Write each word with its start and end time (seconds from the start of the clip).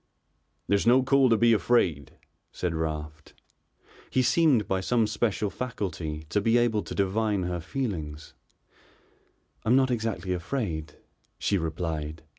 "There's 0.67 0.87
no 0.87 1.03
call 1.03 1.29
to 1.29 1.37
be 1.37 1.53
afraid," 1.53 2.13
said 2.51 2.73
Raft. 2.73 3.35
He 4.09 4.23
seemed, 4.23 4.67
by 4.67 4.81
some 4.81 5.05
special 5.05 5.51
faculty, 5.51 6.25
to 6.29 6.41
be 6.41 6.57
able 6.57 6.81
to 6.81 6.95
divine 6.95 7.43
her 7.43 7.59
feelings. 7.61 8.33
"I'm 9.63 9.75
not 9.75 9.91
exactly 9.91 10.33
afraid," 10.33 10.95
she 11.37 11.59
replied. 11.59 12.23